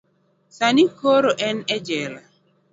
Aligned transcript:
sani 0.57 0.83
koro 0.99 1.31
en 1.49 1.57
e 1.75 1.77
jela. 1.87 2.21